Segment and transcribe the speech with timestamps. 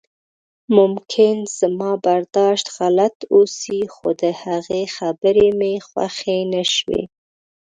[0.77, 7.01] ممکن زما برداشت غلط اوسي خو د هغې خبرې مې خوښې نشوې.